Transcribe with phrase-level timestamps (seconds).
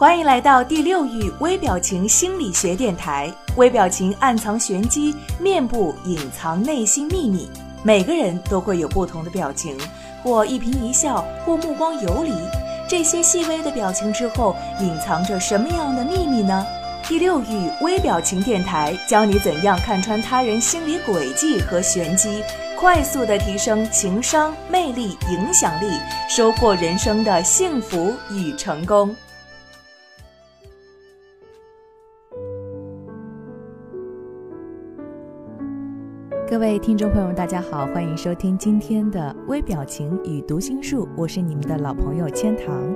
[0.00, 3.30] 欢迎来到第六域微表情心理学电台。
[3.56, 7.46] 微表情暗藏玄机，面部隐藏内心秘密。
[7.82, 9.76] 每个人都会有不同的表情，
[10.22, 12.32] 或一颦一笑，或目光游离。
[12.88, 16.66] 这些细微的表情之后，隐藏着什么样的秘密呢？
[17.06, 22.42] 第六域微表情电台教你怎样看穿他人心理轨迹和玄机，
[22.74, 25.92] 快速的提升情商、魅力、影响力，
[26.26, 29.14] 收获人生的幸福与成功。
[36.50, 42.92] 各位听众朋友们，大家好，欢迎收听今天的微表情与读心术，我是你们的老朋友千堂。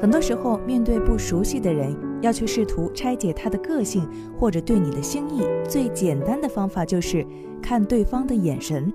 [0.00, 1.92] 很多时候，面对不熟悉的人，
[2.22, 7.26] 要去试图拆解他的个性或者对你的心意，最简单的方法就是
[7.60, 8.92] 看对方的眼神。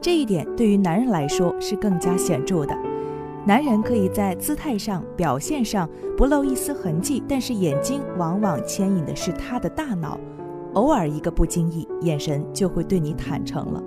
[0.00, 2.78] 这一点对于男人来说是更加显著的。
[3.44, 10.20] 男人可以在姿态上、表现上不露一丝痕迹，但是眼睛往往牵引的是他的大脑。
[10.74, 13.82] 偶尔一个不经意，眼神就会对你坦诚了，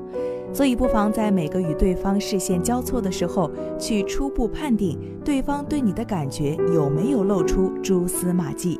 [0.52, 8.80] 所以不妨在每个与对方视线交错的时候，去初步判定对方对你的感觉有没有露出蛛丝马迹。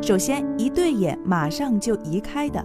[0.00, 2.64] 首先，一对眼马上就移开的，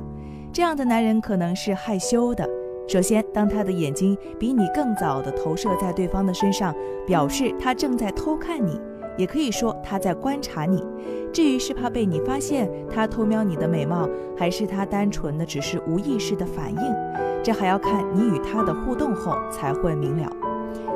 [0.52, 2.48] 这样的男人可能是害羞的。
[2.88, 6.76] 首先，当他的眼睛比你更早的投射在对方的身上，
[7.08, 8.80] 表示他正在偷看你。
[9.18, 10.84] 也可以说他在观察你，
[11.32, 16.96] 至于是怕被你发现他偷瞄你的美貌，还是他单纯的只是无意识的反应，
[17.44, 20.32] 这还要看你与他的互动后才会明了。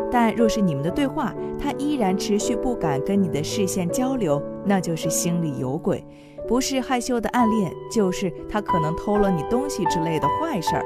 [0.09, 6.04] 但若是你们的对话，他依然持续不敢跟你的视线交流，那就是心里有鬼，
[6.48, 10.84] 不是害羞的暗恋，就是他可能偷了你东西之类的坏事儿。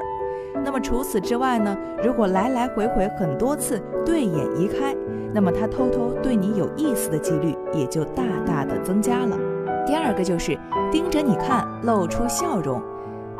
[0.64, 1.76] 那么除此之外呢？
[2.04, 4.94] 如果来来回回很多次对眼移开，
[5.32, 9.38] 那么他偷偷对你有意思的几率也就大大的增加了。
[9.86, 10.58] 第二个就是
[10.90, 12.80] 盯着你看，露出笑容，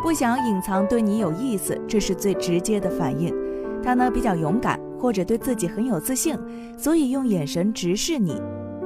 [0.02, 3.34] 不想隐藏对你有意思，这是最直接的反应。
[3.82, 6.36] 他呢比较勇敢，或者对自己很有自信，
[6.76, 8.40] 所以用眼神直视你。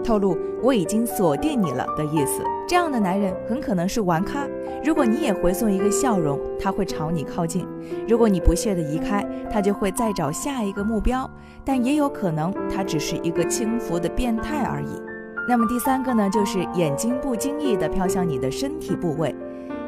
[0.06, 4.46] 透露我已经锁定你了的意思，这样的男人很可能是玩咖。
[4.84, 7.66] 如果你也回送一个笑容，他会朝你靠近；
[8.06, 11.28] 如果你不屑的移开，他就会再找下一个目标。
[11.64, 15.02] 但也有可能他只是一个轻浮的变态而已。
[15.48, 19.34] 那么第三个呢，就是眼睛不经意地飘向你的身体部位。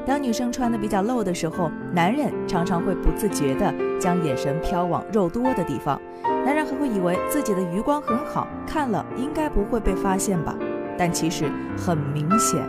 [0.08, 6.00] 当女生穿的比较露的时候，男人常常会不自觉地将眼神飘往肉多的地方。
[6.46, 10.56] 男人还会以为自己的余光很好，看了应该不会被发现吧？
[10.97, 11.44] 但其实
[11.76, 12.66] 很明显。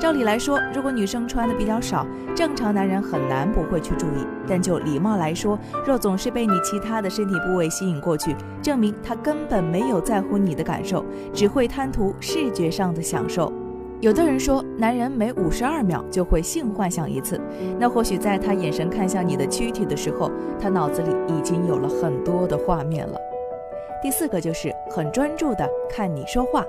[0.00, 4.26] 照理来说，如果女生穿的比较少，正常男人很难不会去注意。
[4.44, 13.52] 但就礼貌来说，若总是被你其他的身体部位吸引过去，证明他根本没有在乎你的感受，只会贪图视觉上的享受。
[14.04, 17.40] 有的人说，男人每五十二秒就会性幻想一次，
[17.78, 23.18] 那或许在他眼神看向你的躯体的时候，他脑子里已经有了很多的画面了。
[24.02, 26.62] 第四个就是很专注的看你说话，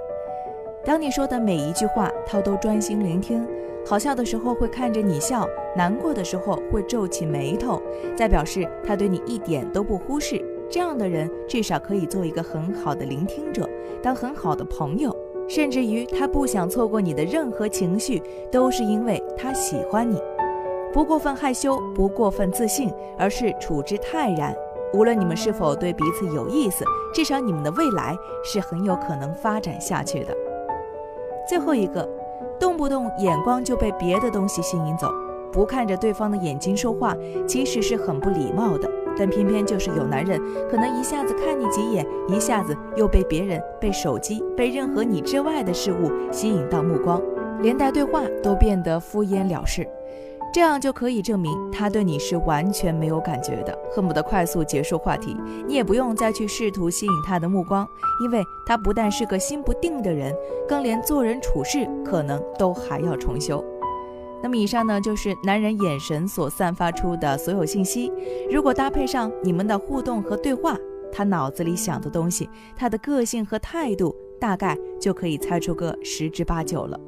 [0.85, 3.45] 当你说的每一句话，他都专心聆听。
[3.85, 5.45] 好笑的时候会看着你笑，
[5.75, 7.81] 难过的时候会皱起眉头，
[8.15, 10.41] 在表示他对你一点都不忽视。
[10.69, 13.69] 这样的人至少可以做一个很好的聆听者，
[14.01, 15.14] 当很好的朋友。
[15.47, 20.21] 甚至于他不想错过你的任何情绪，都是因为他喜欢你，
[20.91, 24.55] 不过分害羞，不过分自信，而是处之泰然。
[24.93, 30.35] 无论你们是否对彼此有意思，至少你们的未来是很有可能发展下去的。
[31.47, 32.07] 最后一个，
[32.59, 35.11] 动不动眼光就被别的东西吸引走，
[35.51, 37.15] 不看着对方的眼睛说话，
[37.47, 38.89] 其实是很不礼貌的。
[39.17, 47.21] 但偏偏就是有男人，可能一下子看你几眼，一下子又被别人、被手机、被任何你之外的事物吸引到目光，
[47.61, 49.87] 连带对话都变得敷衍了事，
[50.53, 55.35] 这样就可以证明他对你是完全没有感觉的，恨不得快速结束话题。
[55.67, 57.87] 你也不用再去试图吸引他的目光，
[58.23, 60.33] 因为他不但是个心不定的人，
[60.67, 63.63] 更连做人处事可能都还要重修。
[64.45, 68.13] 那么以上呢，就是男人眼神所散发出的所有信息。
[68.47, 70.77] 如果搭配上你们的互动和对话，
[71.11, 72.47] 他脑子里想的东西，
[72.77, 76.99] 他的个性和态度，大概就可以猜出个十之八九了。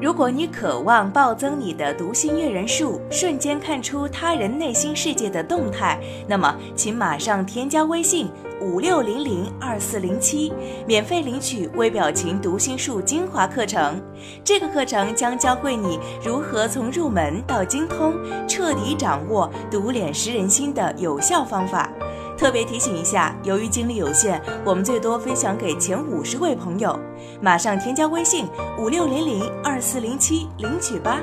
[0.00, 10.52] 如果你渴望暴增你的读心阅人数，瞬间看出他人内心世界的动态，那么请马上添加微信五六零零二四零七，
[10.86, 14.00] 免费领取微表情读心术精华课程。
[14.44, 18.14] 这个课程将教会你如何从入门到精通，
[18.46, 21.90] 彻底掌握读脸识人心的有效方法。
[22.36, 26.98] 特别提醒一下，由于精力有限，我们最多分享给前五十位朋友。
[27.40, 28.46] 马上添加微信
[28.78, 31.20] 五六零零二四零七领取吧。